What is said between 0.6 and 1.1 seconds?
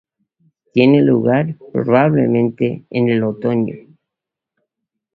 Tiene